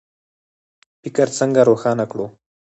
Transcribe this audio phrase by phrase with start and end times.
[1.01, 2.25] فکر څنګه روښانه کړو؟